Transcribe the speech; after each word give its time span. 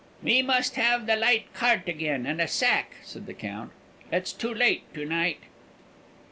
"We 0.23 0.41
must 0.41 0.77
have 0.77 1.05
the 1.05 1.15
light 1.15 1.53
cart 1.53 1.87
again, 1.87 2.25
and 2.25 2.41
a 2.41 2.47
sack," 2.47 2.93
said 3.03 3.27
the 3.27 3.35
Count. 3.35 3.71
"It's 4.11 4.33
too 4.33 4.51
late 4.51 4.91
to 4.95 5.05
night." 5.05 5.41